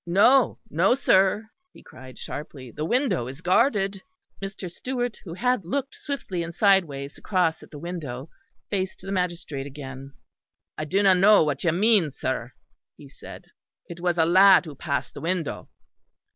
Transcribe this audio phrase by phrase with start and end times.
[0.07, 4.01] No, no, sir," he cried sharply, "the window is guarded."
[4.41, 4.67] Mr.
[4.71, 8.27] Stewart, who had looked swiftly and sideways across at the window,
[8.71, 10.13] faced the magistrate again.
[10.75, 12.53] "I do not know what you mean, sir,"
[12.97, 13.45] he said.
[13.87, 15.69] "It was a lad who passed the window."